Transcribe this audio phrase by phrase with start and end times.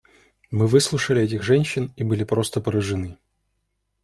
[0.49, 3.19] Мы выслушали этих женщин и были просто поражены.